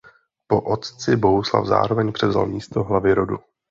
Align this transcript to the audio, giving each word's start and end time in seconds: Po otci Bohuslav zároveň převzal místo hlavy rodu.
Po 0.47 0.61
otci 0.61 1.15
Bohuslav 1.17 1.65
zároveň 1.65 2.11
převzal 2.11 2.47
místo 2.47 2.83
hlavy 2.83 3.13
rodu. 3.13 3.39